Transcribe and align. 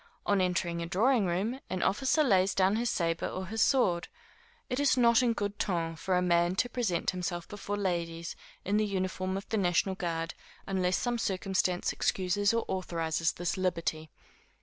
On 0.25 0.41
entering 0.41 0.81
a 0.81 0.87
drawing 0.87 1.27
room, 1.27 1.59
an 1.69 1.83
officer 1.83 2.23
lays 2.23 2.55
down 2.55 2.75
his 2.75 2.89
sabre 2.89 3.27
or 3.27 3.45
his 3.45 3.61
sword. 3.61 4.07
It 4.67 4.79
is 4.79 4.97
not 4.97 5.21
in 5.21 5.33
good 5.33 5.59
ton 5.59 5.95
for 5.95 6.17
a 6.17 6.23
man 6.23 6.55
to 6.55 6.69
present 6.69 7.11
himself 7.11 7.47
before 7.47 7.77
ladies, 7.77 8.35
in 8.65 8.77
the 8.77 8.85
uniform 8.87 9.37
of 9.37 9.47
the 9.49 9.57
national 9.57 9.93
guard, 9.93 10.33
unless 10.65 10.97
some 10.97 11.19
circumstance 11.19 11.93
excuses 11.93 12.51
or 12.51 12.65
authorises 12.67 13.33
this 13.33 13.57
liberty. 13.57 14.09